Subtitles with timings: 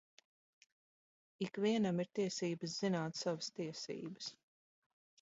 [1.47, 4.35] Ik vienam ir tiesības zināt savas tiesības.